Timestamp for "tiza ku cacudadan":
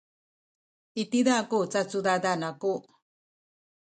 1.11-2.41